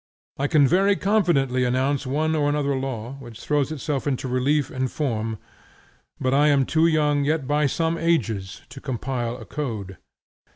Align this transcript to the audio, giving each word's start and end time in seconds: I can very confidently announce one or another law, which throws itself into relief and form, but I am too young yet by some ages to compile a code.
I 0.39 0.47
can 0.47 0.65
very 0.67 0.95
confidently 0.95 1.63
announce 1.63 2.07
one 2.07 2.35
or 2.35 2.49
another 2.49 2.75
law, 2.75 3.17
which 3.19 3.39
throws 3.39 3.71
itself 3.71 4.07
into 4.07 4.27
relief 4.27 4.71
and 4.71 4.91
form, 4.91 5.37
but 6.19 6.33
I 6.33 6.47
am 6.47 6.65
too 6.65 6.87
young 6.87 7.23
yet 7.23 7.45
by 7.45 7.67
some 7.67 7.99
ages 7.99 8.63
to 8.69 8.81
compile 8.81 9.37
a 9.37 9.45
code. 9.45 9.97